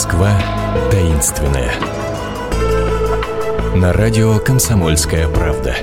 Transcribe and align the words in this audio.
Москва 0.00 0.32
таинственная. 0.90 1.70
На 3.76 3.92
радио 3.92 4.38
«Комсомольская 4.38 5.28
правда». 5.28 5.74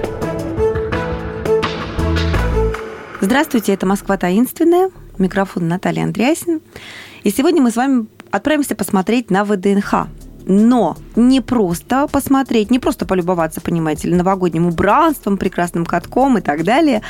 Здравствуйте, 3.22 3.74
это 3.74 3.86
«Москва 3.86 4.18
таинственная». 4.18 4.90
Микрофон 5.20 5.68
Наталья 5.68 6.02
Андреасин. 6.02 6.62
И 7.22 7.30
сегодня 7.30 7.62
мы 7.62 7.70
с 7.70 7.76
вами 7.76 8.08
отправимся 8.32 8.74
посмотреть 8.74 9.30
на 9.30 9.46
ВДНХ. 9.46 10.08
Но 10.48 10.98
не 11.16 11.40
просто 11.40 12.08
посмотреть, 12.08 12.72
не 12.72 12.80
просто 12.80 13.06
полюбоваться, 13.06 13.62
понимаете, 13.62 14.08
новогодним 14.08 14.66
убранством, 14.66 15.38
прекрасным 15.38 15.86
катком 15.86 16.40
и 16.40 16.42
так 16.42 16.64
далее, 16.64 17.04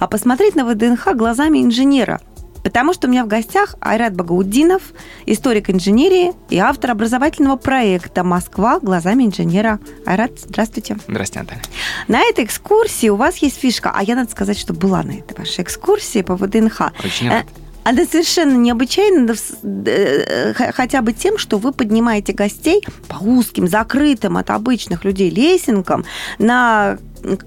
а 0.00 0.08
посмотреть 0.08 0.56
на 0.56 0.64
ВДНХ 0.64 1.14
глазами 1.14 1.62
инженера, 1.62 2.20
Потому 2.68 2.92
что 2.92 3.08
у 3.08 3.10
меня 3.10 3.24
в 3.24 3.28
гостях 3.28 3.76
Айрат 3.80 4.14
Багауддинов, 4.14 4.82
историк 5.24 5.70
инженерии 5.70 6.34
и 6.50 6.58
автор 6.58 6.90
образовательного 6.90 7.56
проекта 7.56 8.24
«Москва 8.24 8.78
глазами 8.78 9.24
инженера». 9.24 9.78
Айрат, 10.04 10.32
здравствуйте. 10.38 10.98
Здравствуйте, 11.08 11.46
Наталья. 11.46 11.62
На 12.08 12.20
этой 12.20 12.44
экскурсии 12.44 13.08
у 13.08 13.16
вас 13.16 13.38
есть 13.38 13.58
фишка, 13.58 13.90
а 13.94 14.02
я, 14.02 14.14
надо 14.14 14.30
сказать, 14.30 14.58
что 14.58 14.74
была 14.74 15.02
на 15.02 15.12
этой 15.12 15.34
вашей 15.34 15.64
экскурсии 15.64 16.20
по 16.20 16.36
ВДНХ. 16.36 16.92
Очень 17.02 17.30
рад. 17.30 17.46
Э, 17.46 17.48
она 17.84 18.04
совершенно 18.04 18.54
необычайна 18.58 19.34
э, 19.62 20.52
хотя 20.52 21.00
бы 21.00 21.14
тем, 21.14 21.38
что 21.38 21.56
вы 21.56 21.72
поднимаете 21.72 22.34
гостей 22.34 22.84
по 23.08 23.16
узким, 23.16 23.66
закрытым 23.66 24.36
от 24.36 24.50
обычных 24.50 25.06
людей 25.06 25.30
лесенкам 25.30 26.04
на 26.38 26.98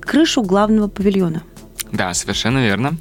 крышу 0.01 0.41
главного 0.41 0.88
павильона. 0.88 1.43
Да, 1.91 2.13
совершенно 2.13 2.59
верно. 2.59 2.95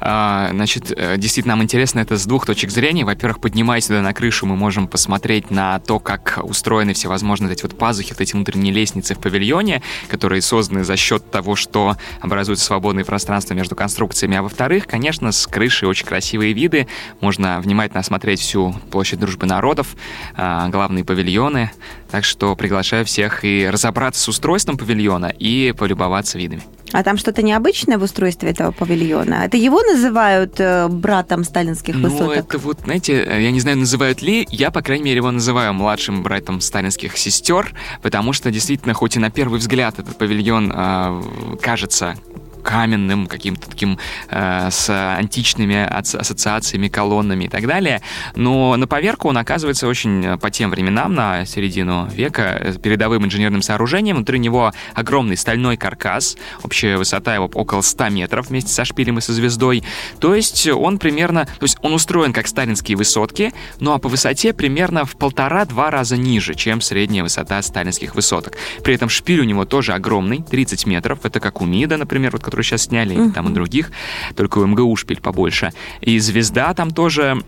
А, 0.00 0.50
значит, 0.52 0.92
э, 0.96 1.16
действительно, 1.16 1.56
нам 1.56 1.64
интересно 1.64 1.98
это 2.00 2.16
с 2.16 2.24
двух 2.24 2.46
точек 2.46 2.70
зрения. 2.70 3.04
Во-первых, 3.04 3.40
поднимаясь 3.40 3.86
сюда 3.86 4.00
на 4.00 4.14
крышу, 4.14 4.46
мы 4.46 4.54
можем 4.54 4.86
посмотреть 4.86 5.50
на 5.50 5.80
то, 5.80 5.98
как 5.98 6.38
устроены 6.42 6.92
всевозможные 6.92 7.52
эти 7.52 7.62
вот 7.62 7.76
пазухи, 7.76 8.10
вот 8.10 8.20
эти 8.20 8.34
внутренние 8.34 8.72
лестницы 8.72 9.14
в 9.14 9.18
павильоне, 9.18 9.82
которые 10.08 10.40
созданы 10.40 10.84
за 10.84 10.96
счет 10.96 11.28
того, 11.30 11.56
что 11.56 11.96
образуется 12.20 12.64
свободное 12.64 13.04
пространство 13.04 13.54
между 13.54 13.74
конструкциями. 13.74 14.36
А 14.36 14.42
во-вторых, 14.42 14.86
конечно, 14.86 15.32
с 15.32 15.46
крыши 15.46 15.86
очень 15.86 16.06
красивые 16.06 16.52
виды. 16.52 16.86
Можно 17.20 17.60
внимательно 17.60 18.00
осмотреть 18.00 18.40
всю 18.40 18.72
площадь 18.90 19.18
Дружбы 19.18 19.46
народов, 19.46 19.96
а, 20.36 20.68
главные 20.68 21.04
павильоны. 21.04 21.72
Так 22.10 22.24
что 22.24 22.54
приглашаю 22.54 23.04
всех 23.04 23.44
и 23.44 23.68
разобраться 23.68 24.22
с 24.22 24.28
устройством 24.28 24.78
павильона 24.78 25.26
и 25.26 25.74
полюбоваться 25.76 26.38
видами. 26.38 26.62
А 26.92 27.02
там 27.02 27.16
что-то 27.18 27.42
необычное 27.42 27.98
в 27.98 28.02
устройстве 28.02 28.50
этого 28.50 28.70
павильона? 28.72 29.44
Это 29.44 29.56
его 29.56 29.82
называют 29.82 30.58
э, 30.58 30.88
братом 30.88 31.44
сталинских 31.44 31.94
ну, 31.94 32.08
высоток? 32.08 32.26
Ну, 32.26 32.32
это 32.32 32.58
вот, 32.58 32.80
знаете, 32.84 33.26
я 33.28 33.50
не 33.50 33.60
знаю, 33.60 33.78
называют 33.78 34.22
ли, 34.22 34.46
я, 34.50 34.70
по 34.70 34.82
крайней 34.82 35.04
мере, 35.04 35.16
его 35.16 35.30
называю 35.30 35.74
младшим 35.74 36.22
братом 36.22 36.60
сталинских 36.60 37.16
сестер, 37.16 37.74
потому 38.02 38.32
что 38.32 38.50
действительно, 38.50 38.94
хоть 38.94 39.16
и 39.16 39.18
на 39.18 39.30
первый 39.30 39.58
взгляд 39.58 39.98
этот 39.98 40.16
павильон 40.16 40.72
э, 40.74 41.22
кажется 41.60 42.16
каменным, 42.62 43.26
каким-то 43.26 43.68
таким 43.68 43.98
э, 44.30 44.68
с 44.70 44.90
античными 44.90 45.76
ассоциациями, 45.76 46.88
колоннами 46.88 47.44
и 47.44 47.48
так 47.48 47.66
далее. 47.66 48.02
Но 48.34 48.76
на 48.76 48.86
поверку 48.86 49.28
он 49.28 49.38
оказывается 49.38 49.86
очень 49.86 50.24
э, 50.24 50.36
по 50.38 50.50
тем 50.50 50.70
временам, 50.70 51.14
на 51.14 51.44
середину 51.44 52.08
века, 52.08 52.58
э, 52.60 52.72
передовым 52.74 53.24
инженерным 53.24 53.62
сооружением. 53.62 54.16
Внутри 54.16 54.38
него 54.38 54.72
огромный 54.94 55.36
стальной 55.36 55.76
каркас, 55.76 56.36
общая 56.62 56.96
высота 56.96 57.34
его 57.34 57.50
около 57.52 57.80
100 57.80 58.08
метров 58.10 58.48
вместе 58.48 58.72
со 58.72 58.84
шпилем 58.84 59.18
и 59.18 59.20
со 59.20 59.32
звездой. 59.32 59.84
То 60.20 60.34
есть 60.34 60.66
он 60.68 60.98
примерно, 60.98 61.46
то 61.46 61.64
есть 61.64 61.78
он 61.82 61.92
устроен 61.94 62.32
как 62.32 62.46
сталинские 62.46 62.96
высотки, 62.96 63.52
ну 63.80 63.92
а 63.92 63.98
по 63.98 64.08
высоте 64.08 64.52
примерно 64.52 65.04
в 65.04 65.16
полтора-два 65.16 65.90
раза 65.90 66.16
ниже, 66.16 66.54
чем 66.54 66.80
средняя 66.80 67.22
высота 67.22 67.60
сталинских 67.62 68.14
высоток. 68.14 68.54
При 68.82 68.94
этом 68.94 69.08
шпиль 69.08 69.40
у 69.40 69.44
него 69.44 69.64
тоже 69.64 69.92
огромный, 69.92 70.42
30 70.42 70.86
метров. 70.86 71.24
Это 71.24 71.40
как 71.40 71.60
у 71.60 71.66
МИДа, 71.66 71.96
например, 71.96 72.32
вот, 72.32 72.42
которую 72.48 72.64
сейчас 72.64 72.84
сняли, 72.84 73.14
uh-huh. 73.14 73.32
там 73.32 73.50
и 73.50 73.52
других, 73.52 73.90
только 74.34 74.58
у 74.58 74.66
МГУ 74.66 74.96
шпиль 74.96 75.20
побольше. 75.20 75.72
И 76.00 76.18
звезда 76.18 76.72
там 76.72 76.92
тоже 76.92 77.42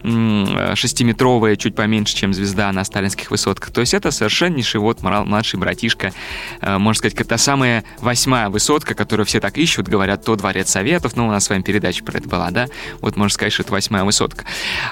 шестиметровая, 0.74 1.56
чуть 1.56 1.74
поменьше, 1.74 2.14
чем 2.14 2.34
звезда 2.34 2.70
на 2.72 2.84
сталинских 2.84 3.30
высотках. 3.30 3.70
То 3.70 3.80
есть 3.80 3.94
это 3.94 4.10
совершеннейший 4.10 4.78
вот 4.78 5.02
младший 5.02 5.58
братишка, 5.58 6.12
э, 6.60 6.76
можно 6.76 6.98
сказать, 6.98 7.18
это 7.18 7.38
самая 7.38 7.84
восьмая 8.00 8.50
высотка, 8.50 8.94
которую 8.94 9.24
все 9.24 9.40
так 9.40 9.56
ищут, 9.56 9.88
говорят, 9.88 10.22
то 10.22 10.36
дворец 10.36 10.68
советов, 10.68 11.16
ну, 11.16 11.26
у 11.26 11.30
нас 11.30 11.44
с 11.44 11.50
вами 11.50 11.62
передача 11.62 12.04
про 12.04 12.18
это 12.18 12.28
была, 12.28 12.50
да? 12.50 12.66
Вот 13.00 13.16
можно 13.16 13.32
сказать, 13.32 13.54
что 13.54 13.62
это 13.62 13.72
восьмая 13.72 14.04
высотка. 14.04 14.44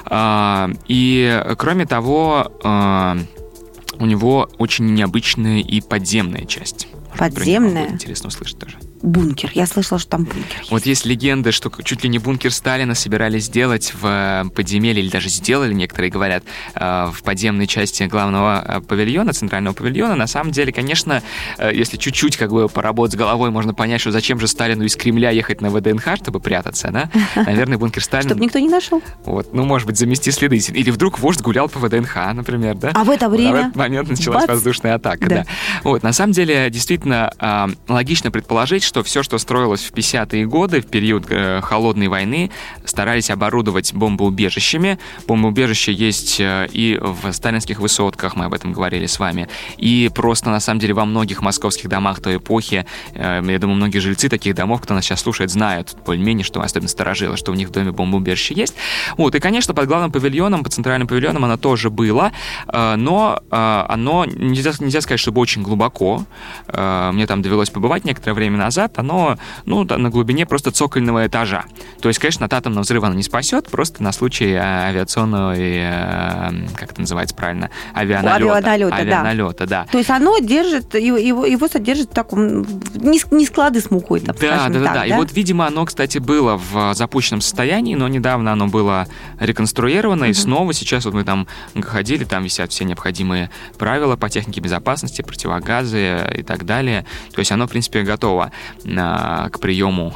А, 0.07 0.71
и, 0.87 1.45
кроме 1.59 1.85
того, 1.85 2.51
а, 2.65 3.19
у 3.99 4.07
него 4.07 4.49
очень 4.57 4.95
необычная 4.95 5.61
и 5.61 5.83
подземная 5.83 6.47
часть. 6.47 6.89
Подземная? 7.19 7.89
Интересно 7.89 8.29
услышать 8.29 8.59
тоже 8.59 8.79
бункер. 9.03 9.51
Я 9.55 9.67
слышала, 9.67 9.99
что 9.99 10.11
там 10.11 10.25
бункер 10.25 10.59
есть. 10.59 10.71
Вот 10.71 10.87
есть 10.87 11.05
легенда, 11.07 11.53
что 11.53 11.71
чуть 11.83 12.03
ли 12.05 12.09
не 12.09 12.19
бункер 12.19 12.53
Сталина 12.53 12.95
собирались 12.95 13.45
сделать 13.45 13.93
в 13.95 14.05
э, 14.05 14.49
подземелье, 14.51 15.03
или 15.03 15.11
даже 15.11 15.29
сделали, 15.29 15.73
некоторые 15.73 16.11
говорят, 16.11 16.45
э, 16.75 17.11
в 17.13 17.23
подземной 17.23 17.67
части 17.67 18.05
главного 18.05 18.65
э, 18.67 18.81
павильона, 18.81 19.33
центрального 19.33 19.75
павильона. 19.75 20.15
На 20.17 20.27
самом 20.27 20.53
деле, 20.53 20.73
конечно, 20.73 21.23
если 21.59 21.97
чуть-чуть 21.97 22.37
как 22.37 22.51
бы 22.51 22.69
поработать 22.69 23.15
с 23.15 23.17
головой, 23.17 23.51
можно 23.51 23.75
понять, 23.75 24.01
что 24.01 24.11
зачем 24.11 24.39
же 24.41 24.49
Сталину 24.49 24.85
из 24.85 24.97
Кремля 24.97 25.31
ехать 25.31 25.61
на 25.61 25.71
ВДНХ, 25.71 26.17
чтобы 26.17 26.41
прятаться, 26.41 26.91
да? 26.91 27.11
Наверное, 27.37 27.79
бункер 27.79 28.03
Сталина... 28.03 28.29
Чтобы 28.29 28.45
никто 28.45 28.59
не 28.59 28.69
нашел. 28.69 29.03
Вот, 29.25 29.53
ну, 29.53 29.65
может 29.65 29.87
быть, 29.87 29.99
замести 29.99 30.31
следы. 30.31 30.57
Или 30.57 30.91
вдруг 30.91 31.19
вождь 31.19 31.41
гулял 31.41 31.69
по 31.69 31.79
ВДНХ, 31.79 32.17
например, 32.35 32.75
да? 32.77 32.91
А 32.95 33.05
в 33.05 33.11
это 33.11 33.29
время... 33.29 33.49
А 33.49 33.53
в 33.53 33.57
этот 33.57 33.77
момент 33.77 34.09
началась 34.11 34.43
Бац! 34.43 34.51
воздушная 34.51 34.95
атака, 34.95 35.29
да. 35.29 35.37
да. 35.37 35.47
Вот, 35.85 36.03
на 36.03 36.13
самом 36.13 36.33
деле, 36.33 36.69
действительно, 36.71 37.33
логично 37.89 38.31
предположить, 38.31 38.88
что 38.89 39.03
все, 39.05 39.23
что 39.23 39.39
строилось 39.39 39.85
в 39.85 39.93
50-е 39.93 40.47
годы, 40.47 40.81
в 40.81 40.87
период 40.87 41.27
э, 41.29 41.61
холодной 41.63 42.09
войны, 42.09 42.51
старались 42.85 43.31
оборудовать 43.31 43.93
бомбоубежищами. 43.93 44.99
Бомбоубежища 45.29 45.93
есть 45.93 46.41
э, 46.41 46.67
и 46.73 46.99
в 47.01 47.33
сталинских 47.33 47.79
высотках, 47.79 48.35
мы 48.35 48.47
об 48.47 48.55
этом 48.55 48.73
говорили 48.73 49.07
с 49.07 49.19
вами, 49.19 49.49
и 49.77 50.11
просто, 50.13 50.51
на 50.51 50.59
самом 50.59 50.81
деле, 50.81 50.95
во 50.95 51.05
многих 51.05 51.43
московских 51.43 51.89
домах 51.89 52.21
той 52.21 52.37
эпохи, 52.37 52.87
э, 53.15 53.43
я 53.47 53.59
думаю, 53.59 53.77
многие 53.77 53.99
жильцы 53.99 54.29
таких 54.29 54.55
домов, 54.55 54.81
кто 54.81 54.95
нас 54.95 55.05
сейчас 55.05 55.21
слушает, 55.21 55.51
знают 55.51 55.95
более-менее, 56.07 56.45
что 56.45 56.63
особенно 56.63 56.89
сторожило, 56.89 57.37
что 57.37 57.53
у 57.53 57.55
них 57.55 57.69
в 57.69 57.71
доме 57.71 57.93
бомбоубежище 57.93 58.55
есть. 58.55 58.75
Вот, 59.19 59.35
и, 59.35 59.41
конечно, 59.41 59.75
под 59.75 59.87
главным 59.87 60.11
павильоном, 60.11 60.65
под 60.65 60.73
центральным 60.73 61.07
павильоном 61.07 61.45
оно 61.45 61.59
тоже 61.59 61.91
было, 61.91 62.33
но 62.67 63.41
оно, 63.51 64.25
нельзя, 64.25 64.73
нельзя 64.81 65.01
сказать, 65.03 65.21
чтобы 65.21 65.41
очень 65.41 65.63
глубоко. 65.63 66.25
Мне 66.69 67.27
там 67.27 67.43
довелось 67.43 67.71
побывать 67.71 68.05
некоторое 68.05 68.35
время 68.35 68.57
назад, 68.57 68.78
назад, 68.79 68.99
оно 68.99 69.37
ну, 69.65 69.85
на 69.85 70.11
глубине 70.11 70.47
просто 70.47 70.71
цокольного 70.71 71.27
этажа. 71.27 71.65
То 72.01 72.09
есть, 72.09 72.21
конечно, 72.21 72.47
от 72.47 72.53
атомного 72.53 72.83
взрыва 72.83 73.09
оно 73.09 73.17
не 73.17 73.23
спасет, 73.23 73.69
просто 73.69 74.03
на 74.03 74.13
случай 74.13 74.53
э, 74.53 74.59
авиационного, 74.59 75.55
э, 75.57 76.53
как 76.77 76.93
это 76.93 77.01
называется 77.01 77.35
правильно, 77.35 77.71
авианалета. 77.95 78.37
Авианалета, 78.37 78.97
авианалета 78.97 79.67
да. 79.67 79.85
да. 79.85 79.91
То 79.91 79.99
есть 79.99 80.11
оно 80.11 80.39
держит, 80.39 80.95
его, 80.95 81.45
его 81.45 81.69
содержит 81.69 82.11
в 82.11 82.15
таком, 82.15 82.63
не, 82.95 83.21
не 83.33 83.47
склады 83.47 83.81
с 83.81 83.91
мукой, 83.91 84.21
так 84.21 84.39
да, 84.39 84.69
да, 84.69 84.79
да, 84.79 84.85
так, 84.85 84.95
да. 84.95 85.07
И 85.07 85.13
вот, 85.13 85.33
видимо, 85.33 85.67
оно, 85.67 85.85
кстати, 85.85 86.19
было 86.19 86.57
в 86.57 86.95
запущенном 86.95 87.41
состоянии, 87.41 87.97
но 87.97 88.07
недавно 88.07 88.53
оно 88.53 88.69
было 88.69 89.09
реконструировано, 89.41 90.27
угу. 90.27 90.31
и 90.31 90.35
снова 90.35 90.73
сейчас 90.73 91.05
вот 91.05 91.15
мы 91.15 91.25
там 91.25 91.49
ходили, 91.83 92.25
там 92.25 92.45
висят 92.45 92.71
все 92.71 92.85
необходимые 92.85 93.51
правила 93.77 94.17
по 94.17 94.31
технике 94.31 94.61
безопасности, 94.61 95.23
противогазы 95.23 96.19
и 96.37 96.43
так 96.43 96.65
далее. 96.65 97.05
То 97.35 97.41
есть 97.41 97.51
оно, 97.51 97.67
в 97.67 97.71
принципе, 97.71 98.03
готово 98.03 98.53
к 98.85 99.61
приему 99.61 100.15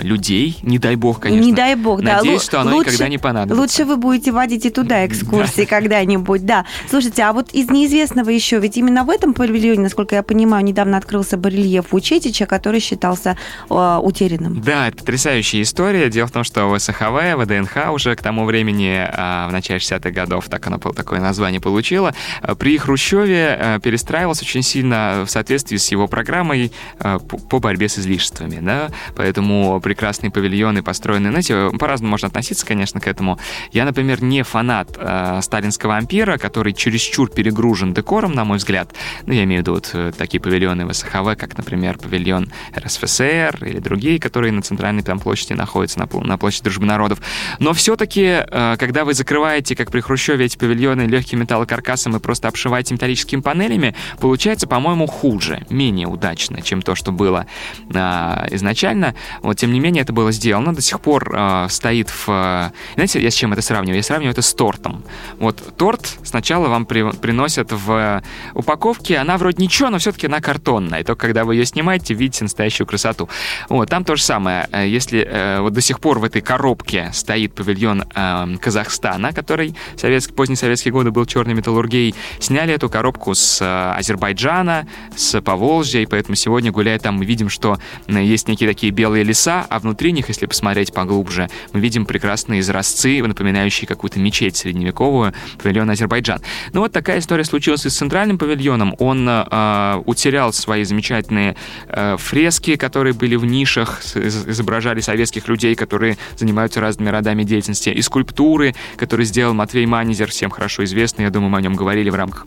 людей, 0.00 0.58
не 0.62 0.78
дай 0.78 0.96
бог, 0.96 1.20
конечно. 1.20 1.44
Не 1.44 1.52
дай 1.52 1.74
бог, 1.74 2.02
да. 2.02 2.18
Надеюсь, 2.18 2.42
что 2.42 2.60
оно 2.60 2.76
лучше, 2.76 2.90
никогда 2.90 3.08
не 3.08 3.18
понадобится. 3.18 3.60
Лучше 3.60 3.84
вы 3.84 3.96
будете 3.96 4.32
водить 4.32 4.66
и 4.66 4.70
туда 4.70 5.06
экскурсии 5.06 5.64
когда-нибудь, 5.64 6.44
да. 6.44 6.66
Слушайте, 6.88 7.22
а 7.22 7.32
вот 7.32 7.50
из 7.52 7.70
неизвестного 7.70 8.30
еще, 8.30 8.58
ведь 8.58 8.76
именно 8.76 9.04
в 9.04 9.10
этом 9.10 9.34
павильоне, 9.34 9.80
насколько 9.80 10.14
я 10.14 10.22
понимаю, 10.22 10.64
недавно 10.64 10.96
открылся 10.96 11.36
барельеф 11.36 11.92
Учетича, 11.92 12.46
который 12.46 12.80
считался 12.80 13.36
э, 13.70 13.98
утерянным. 14.02 14.60
Да, 14.60 14.88
это 14.88 14.98
потрясающая 14.98 15.62
история. 15.62 16.10
Дело 16.10 16.26
в 16.26 16.32
том, 16.32 16.44
что 16.44 16.66
в 16.66 16.78
СХВ, 16.78 17.36
ВДНХ 17.36 17.92
уже 17.92 18.16
к 18.16 18.22
тому 18.22 18.44
времени, 18.44 19.06
э, 19.06 19.48
в 19.48 19.52
начале 19.52 19.78
60-х 19.78 20.10
годов, 20.10 20.48
так 20.48 20.66
оно 20.66 20.78
такое 20.78 21.20
название 21.20 21.60
получило, 21.60 22.14
при 22.58 22.78
Хрущеве 22.78 23.56
э, 23.58 23.80
перестраивался 23.82 24.44
очень 24.44 24.62
сильно 24.62 25.24
в 25.26 25.30
соответствии 25.30 25.76
с 25.76 25.90
его 25.90 26.08
программой 26.08 26.72
э, 26.98 27.18
по 27.18 27.58
борьбе 27.58 27.88
с 27.88 27.98
излишествами, 27.98 28.58
да, 28.60 28.90
поэтому 29.14 29.61
прекрасные 29.80 30.30
павильоны 30.30 30.82
построены. 30.82 31.30
Знаете, 31.30 31.70
по-разному 31.78 32.10
можно 32.10 32.28
относиться, 32.28 32.66
конечно, 32.66 33.00
к 33.00 33.06
этому. 33.06 33.38
Я, 33.72 33.84
например, 33.84 34.22
не 34.22 34.42
фанат 34.42 34.96
э, 34.96 35.40
сталинского 35.42 35.96
ампира, 35.96 36.38
который 36.38 36.72
чересчур 36.72 37.30
перегружен 37.30 37.94
декором, 37.94 38.34
на 38.34 38.44
мой 38.44 38.58
взгляд. 38.58 38.94
Ну, 39.26 39.32
я 39.32 39.44
имею 39.44 39.60
в 39.60 39.62
виду 39.62 39.74
вот 39.74 39.90
э, 39.94 40.12
такие 40.16 40.40
павильоны 40.40 40.86
в 40.86 40.92
СХВ, 40.92 41.36
как, 41.36 41.56
например, 41.56 41.98
павильон 41.98 42.50
РСФСР 42.76 43.58
или 43.62 43.78
другие, 43.78 44.18
которые 44.18 44.52
на 44.52 44.62
центральной 44.62 45.02
там 45.02 45.18
площади 45.18 45.54
находятся, 45.54 45.98
на, 45.98 46.08
на 46.20 46.38
площади 46.38 46.64
Дружбы 46.64 46.86
народов. 46.86 47.20
Но 47.58 47.72
все-таки, 47.72 48.44
э, 48.46 48.76
когда 48.78 49.04
вы 49.04 49.14
закрываете, 49.14 49.74
как 49.76 49.90
при 49.90 50.00
Хрущеве, 50.00 50.44
эти 50.44 50.56
павильоны 50.56 51.02
легким 51.02 51.40
металлокаркасом 51.40 52.16
и 52.16 52.20
просто 52.20 52.48
обшиваете 52.48 52.94
металлическими 52.94 53.40
панелями, 53.40 53.94
получается, 54.20 54.66
по-моему, 54.66 55.06
хуже, 55.06 55.66
менее 55.70 56.06
удачно, 56.06 56.62
чем 56.62 56.82
то, 56.82 56.94
что 56.94 57.12
было 57.12 57.46
э, 57.92 58.46
изначально. 58.50 59.14
Вот, 59.42 59.51
тем 59.54 59.72
не 59.72 59.80
менее, 59.80 60.02
это 60.02 60.12
было 60.12 60.32
сделано. 60.32 60.74
До 60.74 60.80
сих 60.80 61.00
пор 61.00 61.30
э, 61.34 61.66
стоит 61.68 62.10
в... 62.10 62.28
Э, 62.28 62.70
знаете, 62.94 63.22
я 63.22 63.30
с 63.30 63.34
чем 63.34 63.52
это 63.52 63.62
сравниваю? 63.62 63.96
Я 63.96 64.02
сравниваю 64.02 64.32
это 64.32 64.42
с 64.42 64.54
тортом. 64.54 65.04
Вот 65.38 65.76
торт 65.76 66.18
сначала 66.22 66.68
вам 66.68 66.86
при, 66.86 67.10
приносят 67.12 67.72
в 67.72 68.22
упаковке, 68.54 69.18
она 69.18 69.38
вроде 69.38 69.62
ничего, 69.62 69.90
но 69.90 69.98
все-таки 69.98 70.26
она 70.26 70.40
картонная. 70.40 71.00
И 71.00 71.04
только 71.04 71.26
когда 71.26 71.44
вы 71.44 71.54
ее 71.54 71.66
снимаете, 71.66 72.14
видите 72.14 72.44
настоящую 72.44 72.86
красоту. 72.86 73.28
Вот, 73.68 73.88
там 73.88 74.04
то 74.04 74.16
же 74.16 74.22
самое. 74.22 74.68
Э, 74.72 74.86
если 74.86 75.26
э, 75.26 75.60
вот 75.60 75.72
до 75.72 75.80
сих 75.80 76.00
пор 76.00 76.18
в 76.18 76.24
этой 76.24 76.42
коробке 76.42 77.10
стоит 77.12 77.54
павильон 77.54 78.04
э, 78.14 78.56
Казахстана, 78.60 79.32
который 79.32 79.74
советский, 79.96 80.32
поздние 80.32 80.56
советские 80.56 80.92
годы 80.92 81.10
был 81.10 81.26
черной 81.26 81.54
металлургией, 81.54 82.14
сняли 82.40 82.74
эту 82.74 82.88
коробку 82.88 83.34
с 83.34 83.60
э, 83.60 83.98
Азербайджана, 83.98 84.86
с 85.16 85.40
Поволжья, 85.40 86.00
и 86.00 86.06
поэтому 86.06 86.36
сегодня, 86.36 86.70
гуляя 86.72 86.98
там, 86.98 87.16
мы 87.16 87.24
видим, 87.24 87.48
что 87.48 87.78
э, 88.06 88.22
есть 88.22 88.48
некие 88.48 88.68
такие 88.68 88.92
белые 88.92 89.24
леса, 89.24 89.41
а 89.46 89.78
внутри 89.78 90.12
них, 90.12 90.28
если 90.28 90.46
посмотреть 90.46 90.92
поглубже, 90.92 91.48
мы 91.72 91.80
видим 91.80 92.06
прекрасные 92.06 92.60
изразцы, 92.60 93.22
напоминающие 93.22 93.86
какую-то 93.86 94.18
мечеть 94.18 94.56
средневековую, 94.56 95.32
павильон 95.62 95.90
Азербайджан. 95.90 96.40
Ну 96.72 96.80
вот 96.80 96.92
такая 96.92 97.18
история 97.18 97.44
случилась 97.44 97.86
и 97.86 97.90
с 97.90 97.96
центральным 97.96 98.38
павильоном. 98.38 98.94
Он 98.98 99.28
э, 99.28 100.02
утерял 100.06 100.52
свои 100.52 100.84
замечательные 100.84 101.56
э, 101.88 102.16
фрески, 102.18 102.76
которые 102.76 103.14
были 103.14 103.36
в 103.36 103.44
нишах, 103.44 104.00
изображали 104.14 105.00
советских 105.00 105.48
людей, 105.48 105.74
которые 105.74 106.16
занимаются 106.36 106.80
разными 106.80 107.08
родами 107.10 107.42
деятельности, 107.44 107.90
и 107.90 108.02
скульптуры, 108.02 108.74
которые 108.96 109.26
сделал 109.26 109.54
Матвей 109.54 109.86
Манизер, 109.86 110.30
всем 110.30 110.50
хорошо 110.50 110.84
известный, 110.84 111.24
я 111.24 111.30
думаю, 111.30 111.50
мы 111.50 111.58
о 111.58 111.60
нем 111.62 111.74
говорили 111.74 112.10
в 112.10 112.14
рамках 112.14 112.46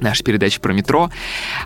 нашей 0.00 0.22
передачи 0.22 0.60
про 0.60 0.72
метро. 0.72 1.10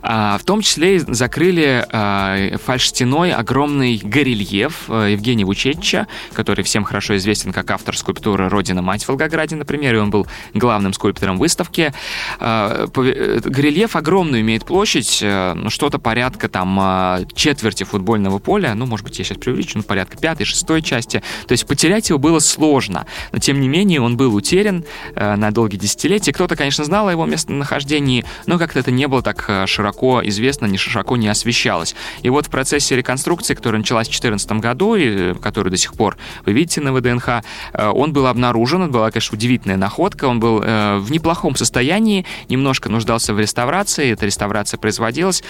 А, 0.03 0.39
в 0.39 0.45
том 0.45 0.63
числе 0.63 1.01
закрыли 1.01 1.87
а, 1.91 2.57
фальш-стеной 2.59 3.33
огромный 3.33 4.01
горельеф 4.03 4.85
а, 4.89 5.07
Евгения 5.07 5.45
Вучетича, 5.45 6.07
который 6.33 6.65
всем 6.65 6.85
хорошо 6.85 7.17
известен 7.17 7.53
как 7.53 7.71
автор 7.71 7.97
скульптуры 7.97 8.49
«Родина-мать» 8.49 9.05
в 9.05 9.09
Волгограде, 9.09 9.57
например, 9.57 9.95
и 9.95 9.99
он 9.99 10.11
был 10.11 10.27
главным 10.55 10.93
скульптором 10.93 11.39
выставки. 11.39 11.93
Горельеф 12.41 13.97
огромный 13.97 14.41
имеет 14.41 14.65
площадь, 14.65 15.21
ну, 15.23 15.71
что-то 15.71 15.99
порядка 15.99 16.49
там 16.49 17.27
четверти 17.35 17.85
футбольного 17.85 18.39
поля, 18.39 18.75
ну, 18.75 18.87
может 18.87 19.05
быть, 19.05 19.19
я 19.19 19.25
сейчас 19.25 19.39
преувеличу, 19.39 19.79
ну, 19.79 19.85
порядка 19.85 20.17
пятой, 20.17 20.45
шестой 20.45 20.83
части. 20.83 21.23
То 21.47 21.53
есть 21.53 21.67
потерять 21.67 22.09
его 22.09 22.19
было 22.19 22.39
сложно, 22.39 23.07
но, 23.33 23.39
тем 23.39 23.61
не 23.61 23.69
менее, 23.69 24.01
он 24.01 24.17
был 24.17 24.35
утерян 24.35 24.85
на 25.15 25.51
долгие 25.51 25.79
десятилетия. 25.79 26.33
Кто-то, 26.33 26.57
конечно, 26.57 26.85
знал 26.85 27.09
о 27.09 27.13
его 27.13 27.27
местонахождении, 27.27 28.22
но 28.47 28.59
как-то 28.59 28.81
это 28.81 28.91
не 28.91 29.09
было 29.09 29.23
так 29.23 29.45
э, 29.49 29.67
широко 29.67 30.21
известно, 30.25 30.67
не 30.67 30.79
широко 30.79 31.17
не 31.17 31.29
освещалось. 31.29 31.95
И 32.23 32.31
вот 32.31 32.47
в 32.47 32.51
процессе 32.51 32.97
реконструкции, 32.97 33.55
которая 33.55 33.81
началась 33.81 34.09
в 34.09 34.11
2014 34.11 34.53
году, 34.53 34.95
и 34.95 35.35
которую 35.35 35.71
до 35.71 35.77
сих 35.77 35.95
пор 35.95 36.17
вы 36.45 36.53
видите 36.53 36.81
на 36.81 36.93
ВДНХ, 36.93 37.29
э, 37.73 37.89
он 37.89 38.13
был 38.13 38.27
обнаружен, 38.27 38.83
это 38.83 38.93
была, 38.93 39.11
конечно, 39.11 39.37
удивительная 39.37 39.77
находка, 39.77 40.27
он 40.27 40.41
был 40.41 40.63
э, 40.63 40.99
в 40.99 41.11
неплохом 41.11 41.57
состоянии, 41.57 42.27
немножко 42.49 42.89
нуждался 42.89 43.35
в 43.35 43.41
реставрации, 43.41 44.11
эта 44.13 44.27
реставрация 44.27 44.79
производилась 44.79 45.43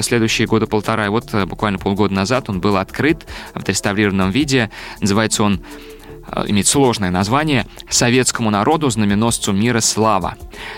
следующие 0.00 0.46
года 0.46 0.66
полтора, 0.66 1.06
и 1.06 1.08
вот 1.08 1.32
буквально 1.46 1.78
полгода 1.78 2.14
назад 2.14 2.48
он 2.48 2.60
был 2.60 2.76
открыт 2.76 3.26
в 3.54 3.58
отреставрированном 3.58 4.30
виде, 4.30 4.70
называется 5.00 5.42
он 5.42 5.60
Э, 5.60 5.95
имеет 6.46 6.66
сложное 6.66 7.10
название 7.10 7.66
«Советскому 7.88 8.50
народу, 8.50 8.90
знаменосцу 8.90 9.52
мира 9.52 9.80
слава». 9.80 10.36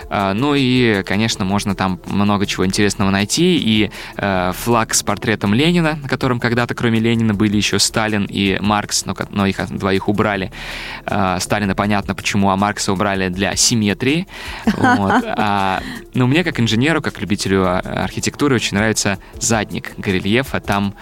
Э, 0.09 0.33
ну 0.33 0.55
и, 0.55 1.03
конечно, 1.03 1.45
можно 1.45 1.75
там 1.75 1.99
много 2.05 2.45
чего 2.45 2.65
интересного 2.65 3.09
найти. 3.09 3.57
И 3.57 3.91
э, 4.17 4.51
флаг 4.55 4.93
с 4.93 5.03
портретом 5.03 5.53
Ленина, 5.53 5.99
на 6.01 6.07
котором 6.07 6.39
когда-то, 6.39 6.75
кроме 6.75 6.99
Ленина, 6.99 7.33
были 7.33 7.57
еще 7.57 7.79
Сталин 7.79 8.25
и 8.29 8.57
Маркс, 8.59 9.05
но, 9.05 9.45
их 9.45 9.69
двоих 9.69 10.07
убрали. 10.07 10.51
Сталина 11.39 11.75
понятно 11.75 12.15
почему, 12.15 12.49
а 12.49 12.55
Маркса 12.55 12.93
убрали 12.93 13.29
для 13.29 13.55
симметрии. 13.55 14.27
Вот. 14.65 15.23
А, 15.41 15.81
но 16.13 16.27
мне, 16.27 16.43
как 16.43 16.59
инженеру, 16.59 17.01
как 17.01 17.19
любителю 17.21 17.65
архитектуры, 18.03 18.55
очень 18.55 18.77
нравится 18.77 19.19
задник 19.39 19.93
горельефа. 19.97 20.59
Там 20.59 20.93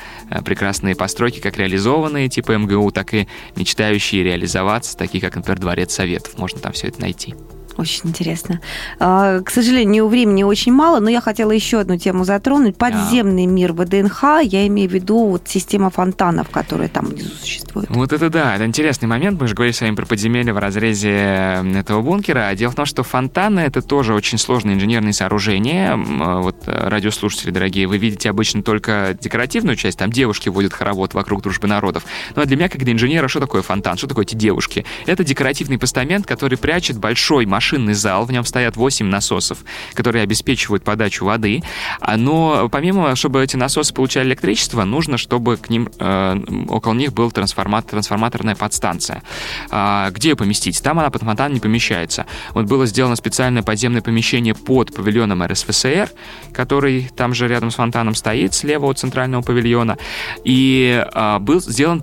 прекрасные 0.45 0.95
постройки, 0.95 1.39
как 1.39 1.57
реализованные, 1.57 2.29
типа 2.29 2.53
МГУ, 2.57 2.91
так 2.91 3.13
и 3.13 3.27
мечтающие 3.55 4.23
реализованные 4.23 4.37
реализоваться, 4.38 4.95
такие 4.95 5.19
как, 5.22 5.36
например, 5.36 5.60
Дворец 5.60 5.94
Советов. 5.94 6.38
Можно 6.38 6.60
там 6.60 6.72
все 6.74 6.88
это 6.88 7.01
найти. 7.01 7.36
Очень 7.77 8.09
интересно. 8.09 8.59
А, 9.00 9.41
к 9.41 9.51
сожалению, 9.51 10.07
времени 10.07 10.41
очень 10.41 10.74
мало, 10.74 11.00
но 11.00 11.09
я 11.12 11.21
хотела 11.21 11.51
еще 11.51 11.79
одну 11.79 11.97
тему 11.97 12.24
затронуть. 12.24 12.75
Подземный 12.75 13.45
yeah. 13.45 13.47
мир 13.47 13.74
ВДНХ, 13.74 14.24
я 14.44 14.65
имею 14.68 14.89
в 14.89 14.94
виду 14.94 15.27
вот 15.27 15.44
система 15.45 15.91
фонтанов, 15.91 16.50
которая 16.50 16.89
там 16.89 17.06
внизу 17.06 17.29
существует. 17.39 17.88
Вот 17.91 18.13
это 18.13 18.31
да, 18.31 18.56
это 18.56 18.65
интересный 18.65 19.07
момент. 19.07 19.39
Мы 19.39 19.47
же 19.47 19.53
говорили 19.53 19.74
с 19.74 19.81
вами 19.81 19.94
про 19.94 20.07
подземелье 20.07 20.53
в 20.53 20.57
разрезе 20.57 21.63
этого 21.75 22.01
бункера. 22.01 22.51
Дело 22.56 22.71
в 22.71 22.75
том, 22.75 22.85
что 22.85 23.03
фонтаны— 23.03 23.59
это 23.62 23.83
тоже 23.83 24.15
очень 24.15 24.39
сложное 24.39 24.73
инженерное 24.73 25.13
сооружение. 25.13 25.91
А, 25.91 26.41
вот 26.41 26.56
э, 26.65 26.89
радиослушатели, 26.89 27.51
дорогие, 27.51 27.85
вы 27.85 28.00
видите 28.00 28.31
обычно 28.31 28.63
только 28.63 29.15
декоративную 29.21 29.75
часть, 29.75 30.00
там 30.00 30.12
девушки 30.12 30.50
водят 30.50 30.73
хоровод 30.73 31.13
вокруг 31.13 31.44
дружбы 31.44 31.68
народов. 31.68 32.06
Но 32.35 32.44
для 32.44 32.57
меня, 32.57 32.69
как 32.69 32.83
для 32.83 32.94
инженера, 32.94 33.27
что 33.27 33.39
такое 33.39 33.62
фонтан? 33.62 33.97
Что 33.97 34.07
такое 34.07 34.25
эти 34.25 34.33
девушки? 34.33 34.83
Это 35.06 35.23
декоративный 35.23 35.77
постамент, 35.77 36.25
который 36.25 36.57
прячет 36.57 36.97
большой 36.97 37.45
машин 37.45 37.67
машинный 37.68 37.96
зал, 37.96 38.24
в 38.24 38.31
нем 38.31 38.46
стоят 38.46 38.78
8 38.78 39.06
насосов, 39.06 39.58
которые 39.94 40.24
обеспечивают 40.24 40.86
подачу 40.86 41.25
воды. 41.25 41.64
А, 42.00 42.16
но 42.16 42.69
помимо, 42.69 43.14
чтобы 43.18 43.44
эти 43.44 43.58
насосы 43.58 43.94
получали 43.94 44.30
электричество, 44.30 44.86
нужно, 44.86 45.18
чтобы 45.18 45.58
к 45.58 45.69
ним, 45.69 45.90
э, 46.00 46.40
около 46.69 46.94
них 46.94 47.12
был 47.12 47.30
трансформатор, 47.30 47.92
трансформаторная 47.92 48.56
подстанция. 48.56 49.22
А, 49.69 50.10
где 50.12 50.30
ее 50.30 50.36
поместить? 50.38 50.81
Там 50.81 50.98
она 51.00 51.10
под 51.10 51.24
фонтан 51.24 51.54
не 51.54 51.60
помещается. 51.60 52.25
Вот 52.54 52.68
было 52.68 52.86
сделано 52.86 53.18
специальное 53.18 53.64
подземное 53.64 54.02
помещение 54.02 54.56
под 54.56 54.96
павильоном 54.96 55.44
РСФСР, 55.44 56.10
который 56.54 57.12
там 57.18 57.34
же 57.34 57.50
рядом 57.50 57.69
с 57.72 57.75
фонтаном 57.75 58.16
стоит, 58.16 58.54
слева 58.54 58.86
от 58.86 59.00
центрального 59.00 59.42
павильона. 59.42 59.98
И 60.46 61.06
а, 61.14 61.40
был 61.40 61.60
сделан 61.60 62.02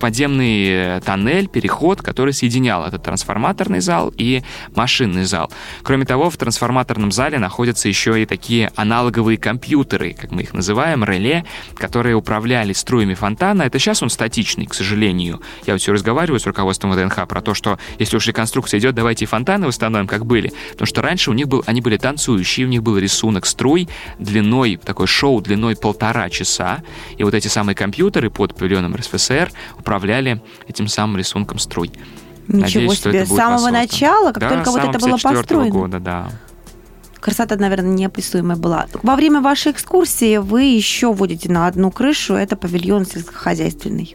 подземный 0.00 1.00
тоннель, 1.02 1.46
переход, 1.46 2.02
который 2.02 2.32
соединял 2.32 2.84
этот 2.84 3.04
трансформаторный 3.04 3.78
зал 3.78 4.12
и 4.16 4.42
машину 4.74 5.03
машинный 5.04 5.24
зал. 5.24 5.50
Кроме 5.82 6.04
того, 6.04 6.30
в 6.30 6.36
трансформаторном 6.36 7.12
зале 7.12 7.38
находятся 7.38 7.88
еще 7.88 8.22
и 8.22 8.26
такие 8.26 8.72
аналоговые 8.74 9.36
компьютеры, 9.36 10.14
как 10.18 10.30
мы 10.30 10.42
их 10.42 10.54
называем, 10.54 11.04
реле, 11.04 11.44
которые 11.74 12.14
управляли 12.14 12.72
струями 12.72 13.14
фонтана. 13.14 13.62
Это 13.64 13.78
сейчас 13.78 14.02
он 14.02 14.10
статичный, 14.10 14.66
к 14.66 14.74
сожалению. 14.74 15.40
Я 15.66 15.74
вот 15.74 15.82
все 15.82 15.92
разговариваю 15.92 16.40
с 16.40 16.46
руководством 16.46 16.92
ВДНХ 16.92 17.26
про 17.28 17.40
то, 17.42 17.54
что 17.54 17.78
если 17.98 18.16
уж 18.16 18.26
реконструкция 18.26 18.80
идет, 18.80 18.94
давайте 18.94 19.26
фонтаны 19.26 19.66
восстановим, 19.66 20.06
как 20.06 20.24
были. 20.24 20.52
Потому 20.72 20.86
что 20.86 21.02
раньше 21.02 21.30
у 21.30 21.34
них 21.34 21.48
был, 21.48 21.62
они 21.66 21.80
были 21.80 21.96
танцующие, 21.96 22.66
у 22.66 22.70
них 22.70 22.82
был 22.82 22.96
рисунок 22.98 23.46
струй 23.46 23.88
длиной, 24.18 24.76
такой 24.82 25.06
шоу 25.06 25.40
длиной 25.40 25.76
полтора 25.76 26.30
часа. 26.30 26.82
И 27.18 27.24
вот 27.24 27.34
эти 27.34 27.48
самые 27.48 27.74
компьютеры 27.74 28.30
под 28.30 28.54
павильоном 28.54 28.94
РСФСР 28.94 29.50
управляли 29.78 30.40
этим 30.66 30.88
самым 30.88 31.18
рисунком 31.18 31.58
струй. 31.58 31.90
Ничего 32.48 32.82
Надеюсь, 32.82 33.00
себе, 33.00 33.26
с 33.26 33.28
самого 33.30 33.70
начала, 33.70 34.32
как 34.32 34.38
да, 34.38 34.48
только 34.50 34.70
вот 34.70 34.84
это 34.84 34.98
было 34.98 35.16
построено. 35.16 35.70
года, 35.70 36.00
да. 36.00 36.28
Красота, 37.20 37.56
наверное, 37.56 37.90
неописуемая 37.90 38.56
была. 38.56 38.86
Во 39.02 39.16
время 39.16 39.40
вашей 39.40 39.72
экскурсии 39.72 40.36
вы 40.36 40.64
еще 40.64 41.12
водите 41.12 41.50
на 41.50 41.66
одну 41.66 41.90
крышу, 41.90 42.34
это 42.34 42.54
павильон 42.54 43.06
сельскохозяйственный. 43.06 44.14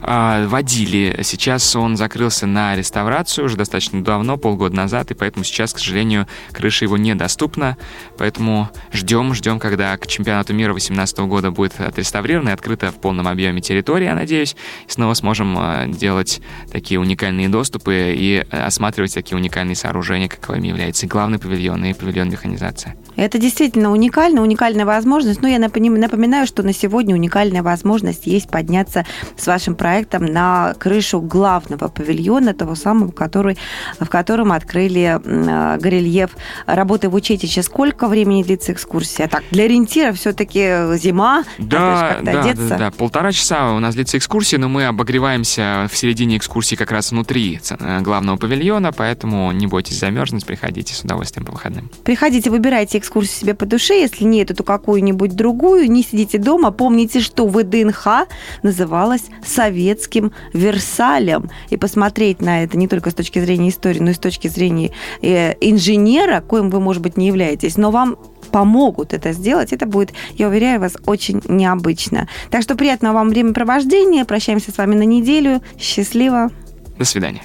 А, 0.00 0.46
водили. 0.46 1.20
Сейчас 1.22 1.74
он 1.76 1.96
закрылся 1.96 2.46
на 2.46 2.76
реставрацию 2.76 3.46
уже 3.46 3.56
достаточно 3.56 4.02
давно, 4.02 4.36
полгода 4.36 4.74
назад, 4.74 5.10
и 5.10 5.14
поэтому 5.14 5.44
сейчас, 5.44 5.72
к 5.72 5.78
сожалению, 5.78 6.26
крыша 6.52 6.84
его 6.84 6.96
недоступна. 6.96 7.76
Поэтому 8.18 8.68
ждем, 8.92 9.34
ждем, 9.34 9.58
когда 9.58 9.96
к 9.96 10.06
чемпионату 10.06 10.54
мира 10.54 10.72
2018 10.72 11.18
года 11.20 11.50
будет 11.50 11.80
отреставрирована 11.80 12.50
и 12.50 12.52
открыта 12.52 12.90
в 12.90 13.00
полном 13.00 13.28
объеме 13.28 13.60
территория, 13.60 14.06
я 14.06 14.14
надеюсь, 14.14 14.56
и 14.86 14.90
снова 14.90 15.14
сможем 15.14 15.56
а, 15.58 15.86
делать 15.86 16.40
такие 16.70 17.00
уникальные 17.00 17.48
доступы 17.48 18.14
и 18.16 18.44
осматривать 18.50 19.14
такие 19.14 19.36
уникальные 19.36 19.76
сооружения, 19.76 20.28
каковыми 20.28 20.68
является 20.68 21.06
главный 21.06 21.38
павильон, 21.38 21.84
и 21.84 21.94
павильон 21.94 22.30
механизация. 22.30 22.96
Это 23.16 23.38
действительно 23.38 23.92
уникально, 23.92 24.42
уникальная 24.42 24.84
возможность. 24.84 25.40
Но 25.40 25.48
я 25.48 25.58
напоминаю, 25.58 26.46
что 26.46 26.62
на 26.62 26.72
сегодня 26.72 27.14
уникальная 27.14 27.62
возможность 27.62 28.26
есть 28.26 28.48
подняться 28.48 29.06
с 29.36 29.46
вашей 29.46 29.63
вашим 29.64 29.76
проектом 29.76 30.26
на 30.26 30.74
крышу 30.78 31.22
главного 31.22 31.88
павильона, 31.88 32.52
того 32.52 32.74
самого, 32.74 33.10
который, 33.12 33.56
в 33.98 34.08
котором 34.10 34.52
открыли 34.52 35.18
э, 35.24 35.78
горельеф 35.78 36.36
работы 36.66 37.08
в 37.08 37.14
Учетиче. 37.14 37.62
Сколько 37.62 38.08
времени 38.08 38.42
длится 38.42 38.72
экскурсия? 38.72 39.26
Так, 39.26 39.42
для 39.50 39.64
ориентира 39.64 40.12
все-таки 40.12 40.96
зима, 40.98 41.44
да, 41.56 42.18
да, 42.22 42.52
да, 42.52 42.76
да, 42.76 42.90
полтора 42.90 43.32
часа 43.32 43.72
у 43.72 43.78
нас 43.78 43.94
длится 43.94 44.18
экскурсия, 44.18 44.58
но 44.58 44.68
мы 44.68 44.84
обогреваемся 44.84 45.88
в 45.90 45.96
середине 45.96 46.36
экскурсии 46.36 46.76
как 46.76 46.90
раз 46.90 47.12
внутри 47.12 47.58
э, 47.70 48.00
главного 48.02 48.36
павильона, 48.36 48.92
поэтому 48.92 49.50
не 49.52 49.66
бойтесь 49.66 49.98
замерзнуть, 49.98 50.44
приходите 50.44 50.92
с 50.94 51.00
удовольствием 51.00 51.46
по 51.46 51.52
выходным. 51.52 51.88
Приходите, 52.04 52.50
выбирайте 52.50 52.98
экскурсию 52.98 53.40
себе 53.40 53.54
по 53.54 53.64
душе, 53.64 53.98
если 53.98 54.24
нет, 54.24 54.54
то 54.54 54.62
какую-нибудь 54.62 55.34
другую, 55.34 55.90
не 55.90 56.02
сидите 56.02 56.36
дома, 56.36 56.70
помните, 56.70 57.20
что 57.20 57.46
ВДНХ 57.48 58.26
называлась 58.62 59.24
советским 59.54 60.32
Версалем, 60.52 61.50
и 61.70 61.76
посмотреть 61.76 62.40
на 62.40 62.64
это 62.64 62.76
не 62.76 62.88
только 62.88 63.10
с 63.10 63.14
точки 63.14 63.38
зрения 63.38 63.68
истории, 63.68 64.00
но 64.00 64.10
и 64.10 64.14
с 64.14 64.18
точки 64.18 64.48
зрения 64.48 64.90
э, 65.22 65.54
инженера, 65.60 66.40
коим 66.40 66.70
вы, 66.70 66.80
может 66.80 67.02
быть, 67.02 67.16
не 67.16 67.28
являетесь, 67.28 67.76
но 67.76 67.90
вам 67.90 68.16
помогут 68.50 69.12
это 69.12 69.32
сделать. 69.32 69.72
Это 69.72 69.86
будет, 69.86 70.12
я 70.36 70.48
уверяю 70.48 70.80
вас, 70.80 70.96
очень 71.06 71.42
необычно. 71.48 72.28
Так 72.50 72.62
что 72.62 72.76
приятного 72.76 73.14
вам 73.14 73.28
времяпровождения. 73.30 74.24
Прощаемся 74.24 74.70
с 74.70 74.78
вами 74.78 74.94
на 74.94 75.02
неделю. 75.02 75.60
Счастливо. 75.78 76.50
До 76.98 77.04
свидания. 77.04 77.42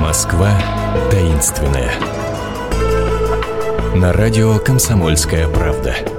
Москва 0.00 0.50
таинственная. 1.10 1.92
На 3.94 4.12
радио 4.12 4.58
«Комсомольская 4.58 5.48
правда». 5.48 6.17